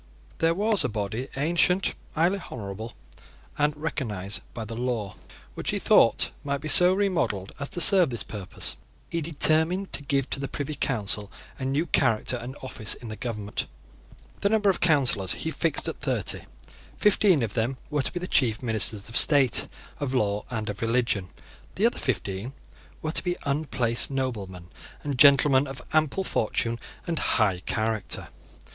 [0.39, 2.93] There was a body ancient, highly honourable,
[3.55, 5.13] and recognised by the law,
[5.53, 8.77] which, he thought, might be so remodelled as to serve this purpose.
[9.11, 13.15] He determined to give to the Privy Council a new character and office in the
[13.15, 13.67] government.
[14.39, 16.45] The number of Councillors he fixed at thirty.
[16.97, 19.67] Fifteen of them were to be the chief ministers of state,
[19.99, 21.29] of law, and of religion.
[21.75, 22.53] The other fifteen
[23.03, 24.69] were to be unplaced noblemen
[25.03, 28.29] and gentlemen of ample fortune and high character.